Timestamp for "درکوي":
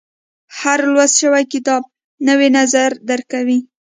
3.09-3.59